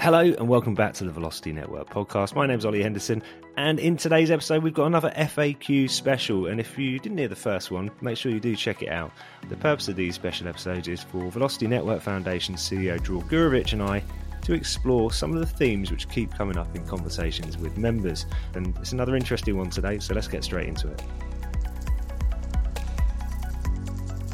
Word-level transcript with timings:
Hello 0.00 0.20
and 0.20 0.48
welcome 0.48 0.74
back 0.74 0.94
to 0.94 1.04
the 1.04 1.10
Velocity 1.10 1.52
Network 1.52 1.90
podcast. 1.90 2.34
My 2.34 2.46
name's 2.46 2.64
Ollie 2.64 2.82
Henderson, 2.82 3.22
and 3.58 3.78
in 3.78 3.98
today's 3.98 4.30
episode, 4.30 4.62
we've 4.62 4.72
got 4.72 4.86
another 4.86 5.12
FAQ 5.14 5.90
special. 5.90 6.46
And 6.46 6.58
if 6.58 6.78
you 6.78 6.98
didn't 6.98 7.18
hear 7.18 7.28
the 7.28 7.36
first 7.36 7.70
one, 7.70 7.90
make 8.00 8.16
sure 8.16 8.32
you 8.32 8.40
do 8.40 8.56
check 8.56 8.82
it 8.82 8.88
out. 8.88 9.12
The 9.50 9.56
purpose 9.56 9.88
of 9.88 9.96
these 9.96 10.14
special 10.14 10.48
episodes 10.48 10.88
is 10.88 11.02
for 11.02 11.30
Velocity 11.30 11.66
Network 11.66 12.00
Foundation 12.00 12.54
CEO 12.54 12.98
Dror 13.02 13.20
Gurevich 13.24 13.74
and 13.74 13.82
I 13.82 14.02
to 14.40 14.54
explore 14.54 15.12
some 15.12 15.34
of 15.34 15.40
the 15.40 15.44
themes 15.44 15.90
which 15.90 16.08
keep 16.08 16.32
coming 16.32 16.56
up 16.56 16.74
in 16.74 16.86
conversations 16.86 17.58
with 17.58 17.76
members. 17.76 18.24
And 18.54 18.74
it's 18.78 18.92
another 18.92 19.14
interesting 19.16 19.58
one 19.58 19.68
today, 19.68 19.98
so 19.98 20.14
let's 20.14 20.28
get 20.28 20.44
straight 20.44 20.66
into 20.66 20.88
it. 20.88 21.02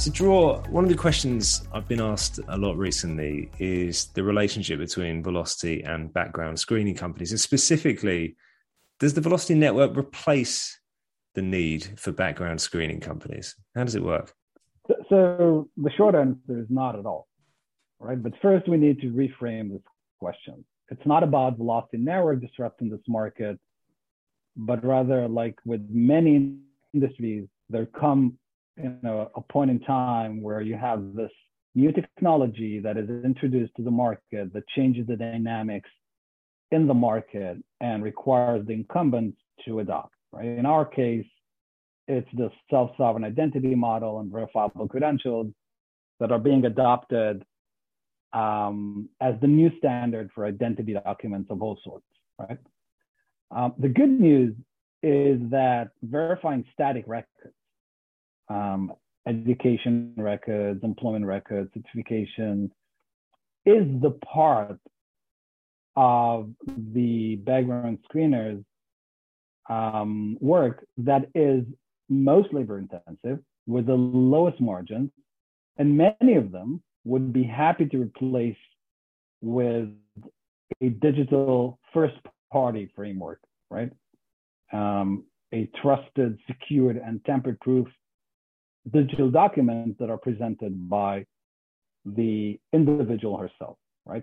To 0.06 0.12
Dror, 0.12 0.62
one 0.70 0.84
of 0.84 0.88
the 0.88 0.96
questions 0.96 1.66
I've 1.72 1.88
been 1.88 2.00
asked 2.00 2.38
a 2.46 2.56
lot 2.56 2.78
recently 2.78 3.50
is 3.58 4.04
the 4.14 4.22
relationship 4.22 4.78
between 4.78 5.20
Velocity 5.20 5.82
and 5.82 6.12
background 6.12 6.60
screening 6.60 6.94
companies. 6.94 7.32
And 7.32 7.40
specifically, 7.40 8.36
does 9.00 9.14
the 9.14 9.20
Velocity 9.20 9.56
network 9.56 9.96
replace 9.96 10.78
the 11.34 11.42
need 11.42 11.98
for 11.98 12.12
background 12.12 12.60
screening 12.60 13.00
companies? 13.00 13.56
How 13.74 13.82
does 13.82 13.96
it 13.96 14.02
work? 14.04 14.32
So, 15.08 15.68
the 15.76 15.90
short 15.96 16.14
answer 16.14 16.56
is 16.56 16.66
not 16.70 16.96
at 16.96 17.04
all. 17.04 17.26
Right. 17.98 18.22
But 18.22 18.34
first, 18.40 18.68
we 18.68 18.76
need 18.76 19.00
to 19.00 19.08
reframe 19.08 19.72
this 19.72 19.82
question. 20.20 20.64
It's 20.88 21.04
not 21.04 21.24
about 21.24 21.56
Velocity 21.56 21.98
Network 21.98 22.42
disrupting 22.42 22.90
this 22.90 23.00
market, 23.08 23.58
but 24.56 24.84
rather, 24.84 25.26
like 25.26 25.58
with 25.64 25.84
many 25.90 26.58
industries, 26.94 27.48
there 27.68 27.86
come 27.86 28.38
you 28.76 28.96
know, 29.02 29.30
a 29.34 29.40
point 29.40 29.70
in 29.70 29.80
time 29.80 30.42
where 30.42 30.60
you 30.60 30.76
have 30.76 31.14
this 31.14 31.30
new 31.74 31.92
technology 31.92 32.80
that 32.80 32.96
is 32.96 33.08
introduced 33.24 33.74
to 33.76 33.82
the 33.82 33.90
market 33.90 34.52
that 34.52 34.66
changes 34.68 35.06
the 35.06 35.16
dynamics 35.16 35.90
in 36.70 36.86
the 36.86 36.94
market 36.94 37.58
and 37.80 38.02
requires 38.02 38.66
the 38.66 38.72
incumbents 38.72 39.38
to 39.64 39.80
adopt. 39.80 40.14
Right. 40.32 40.46
In 40.46 40.66
our 40.66 40.84
case, 40.84 41.26
it's 42.08 42.28
the 42.34 42.50
self-sovereign 42.70 43.24
identity 43.24 43.74
model 43.74 44.20
and 44.20 44.30
verifiable 44.30 44.88
credentials 44.88 45.48
that 46.20 46.32
are 46.32 46.38
being 46.38 46.64
adopted 46.64 47.44
um, 48.32 49.08
as 49.20 49.34
the 49.40 49.46
new 49.46 49.70
standard 49.78 50.30
for 50.34 50.46
identity 50.46 50.94
documents 50.94 51.50
of 51.50 51.62
all 51.62 51.78
sorts. 51.84 52.04
Right. 52.38 52.58
Um, 53.50 53.74
the 53.78 53.88
good 53.88 54.20
news 54.20 54.54
is 55.02 55.40
that 55.50 55.90
verifying 56.02 56.64
static 56.72 57.04
records 57.06 57.54
um, 58.48 58.92
education 59.26 60.14
records, 60.16 60.82
employment 60.82 61.26
records, 61.26 61.70
certification 61.74 62.70
is 63.64 63.84
the 64.00 64.12
part 64.24 64.78
of 65.96 66.50
the 66.66 67.36
background 67.36 67.98
screeners 68.08 68.62
um, 69.68 70.36
work 70.40 70.84
that 70.98 71.28
is 71.34 71.64
most 72.08 72.52
labor 72.52 72.78
intensive 72.78 73.40
with 73.66 73.86
the 73.86 73.94
lowest 73.94 74.60
margins. 74.60 75.10
And 75.78 75.96
many 75.96 76.34
of 76.36 76.52
them 76.52 76.82
would 77.04 77.32
be 77.32 77.42
happy 77.42 77.86
to 77.86 77.98
replace 77.98 78.56
with 79.42 79.88
a 80.80 80.88
digital 80.88 81.78
first 81.92 82.16
party 82.52 82.90
framework, 82.94 83.40
right? 83.70 83.90
Um, 84.72 85.24
a 85.52 85.68
trusted, 85.82 86.38
secured, 86.46 86.96
and 86.96 87.24
tamper 87.24 87.56
proof 87.60 87.86
digital 88.90 89.30
documents 89.30 89.98
that 89.98 90.10
are 90.10 90.18
presented 90.18 90.88
by 90.88 91.24
the 92.04 92.58
individual 92.72 93.36
herself, 93.36 93.76
right? 94.04 94.22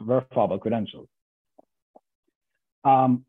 Verifiable 0.00 0.58
credentials. 0.58 1.08
Um, 2.84 3.24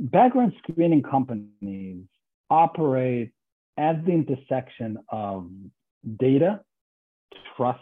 background 0.00 0.52
screening 0.58 1.02
companies 1.02 2.04
operate 2.50 3.32
at 3.76 4.04
the 4.04 4.12
intersection 4.12 4.98
of 5.08 5.48
data, 6.18 6.60
trust, 7.56 7.80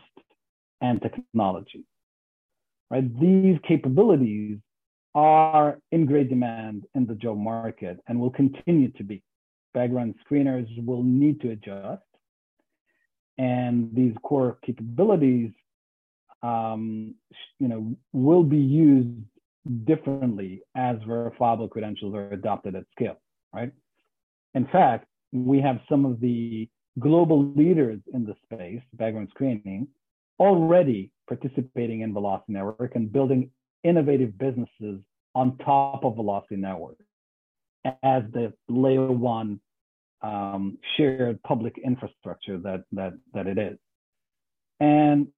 and 0.80 1.00
technology. 1.00 1.84
Right? 2.90 3.20
These 3.20 3.58
capabilities 3.66 4.58
are 5.14 5.78
in 5.90 6.06
great 6.06 6.28
demand 6.28 6.84
in 6.94 7.06
the 7.06 7.14
job 7.14 7.38
market 7.38 7.98
and 8.06 8.18
will 8.18 8.30
continue 8.30 8.90
to 8.92 9.04
be. 9.04 9.22
Background 9.74 10.14
screeners 10.26 10.66
will 10.84 11.02
need 11.02 11.40
to 11.40 11.50
adjust 11.50 12.02
and 13.38 13.90
these 13.94 14.14
core 14.22 14.58
capabilities 14.64 15.50
um, 16.42 17.14
you 17.58 17.68
know 17.68 17.94
will 18.12 18.42
be 18.42 18.58
used 18.58 19.08
differently 19.84 20.62
as 20.74 20.96
verifiable 21.06 21.68
credentials 21.68 22.14
are 22.14 22.30
adopted 22.30 22.74
at 22.74 22.84
scale 22.92 23.16
right? 23.54 23.72
In 24.54 24.66
fact 24.66 25.06
we 25.32 25.60
have 25.60 25.80
some 25.88 26.04
of 26.04 26.20
the 26.20 26.68
global 26.98 27.52
leaders 27.54 28.00
in 28.12 28.24
the 28.24 28.34
space 28.44 28.82
background 28.94 29.28
screening 29.30 29.88
already 30.38 31.10
participating 31.28 32.00
in 32.00 32.12
velocity 32.12 32.52
network 32.52 32.94
and 32.94 33.12
building 33.12 33.50
innovative 33.84 34.36
businesses 34.38 35.00
on 35.34 35.56
top 35.58 36.04
of 36.04 36.16
velocity 36.16 36.56
network 36.56 36.98
as 38.02 38.22
the 38.32 38.52
layer 38.68 39.10
one 39.10 39.60
um, 40.22 40.78
shared 40.96 41.42
public 41.42 41.78
infrastructure 41.84 42.58
that, 42.58 42.84
that, 42.92 43.12
that 43.34 43.46
it 43.46 43.58
is. 43.58 43.78
And 44.80 45.28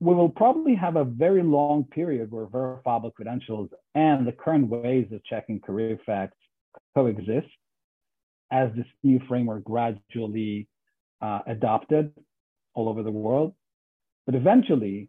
we 0.00 0.14
will 0.14 0.28
probably 0.28 0.74
have 0.74 0.96
a 0.96 1.04
very 1.04 1.42
long 1.42 1.84
period 1.84 2.30
where 2.30 2.46
verifiable 2.46 3.10
credentials 3.10 3.70
and 3.94 4.26
the 4.26 4.32
current 4.32 4.68
ways 4.68 5.06
of 5.12 5.24
checking 5.24 5.60
career 5.60 5.98
facts 6.04 6.36
coexist 6.94 7.48
as 8.50 8.70
this 8.76 8.86
new 9.02 9.20
framework 9.28 9.64
gradually 9.64 10.68
uh, 11.22 11.40
adopted 11.46 12.12
all 12.74 12.88
over 12.88 13.02
the 13.02 13.10
world. 13.10 13.54
But 14.26 14.34
eventually, 14.34 15.08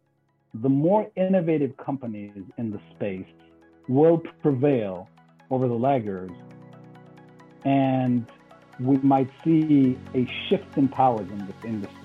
the 0.62 0.68
more 0.68 1.10
innovative 1.16 1.76
companies 1.76 2.32
in 2.58 2.70
the 2.70 2.80
space 2.94 3.26
will 3.88 4.22
prevail 4.42 5.08
over 5.50 5.68
the 5.68 5.74
laggards. 5.74 6.32
And 7.64 8.26
we 8.80 8.96
might 8.98 9.30
see 9.44 9.98
a 10.14 10.26
shift 10.48 10.76
in 10.76 10.88
powers 10.88 11.28
in 11.30 11.38
this 11.46 11.56
industry. 11.64 11.98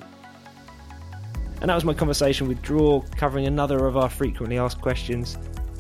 And 1.61 1.69
that 1.69 1.75
was 1.75 1.85
my 1.85 1.93
conversation 1.93 2.47
with 2.47 2.61
Dror, 2.61 3.03
covering 3.17 3.45
another 3.45 3.85
of 3.85 3.95
our 3.95 4.09
frequently 4.09 4.57
asked 4.57 4.81
questions. 4.81 5.37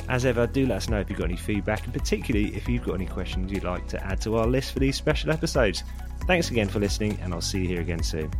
As 0.09 0.25
ever, 0.25 0.45
do 0.45 0.67
let 0.67 0.77
us 0.77 0.89
know 0.89 0.99
if 0.99 1.09
you've 1.09 1.17
got 1.17 1.25
any 1.25 1.37
feedback, 1.37 1.85
and 1.85 1.93
particularly 1.93 2.55
if 2.55 2.67
you've 2.69 2.83
got 2.83 2.95
any 2.95 3.07
questions 3.07 3.51
you'd 3.51 3.63
like 3.63 3.87
to 3.87 4.03
add 4.05 4.21
to 4.21 4.35
our 4.37 4.45
list 4.45 4.73
for 4.73 4.79
these 4.79 4.95
special 4.95 5.31
episodes. 5.31 5.83
Thanks 6.27 6.51
again 6.51 6.67
for 6.67 6.79
listening, 6.79 7.17
and 7.21 7.33
I'll 7.33 7.41
see 7.41 7.61
you 7.61 7.67
here 7.67 7.81
again 7.81 8.03
soon. 8.03 8.31